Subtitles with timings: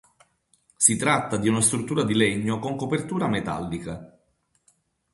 [0.77, 4.17] Si tratta di una struttura di legno con copertura metallica.